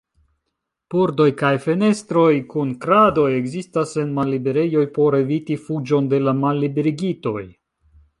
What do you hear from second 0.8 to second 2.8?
Pordoj kaj fenestroj kun